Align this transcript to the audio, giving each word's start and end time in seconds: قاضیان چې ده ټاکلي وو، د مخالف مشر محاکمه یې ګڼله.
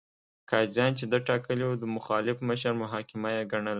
قاضیان 0.51 0.91
چې 0.99 1.05
ده 1.11 1.17
ټاکلي 1.29 1.63
وو، 1.67 1.79
د 1.81 1.85
مخالف 1.95 2.37
مشر 2.49 2.73
محاکمه 2.83 3.29
یې 3.35 3.43
ګڼله. 3.51 3.69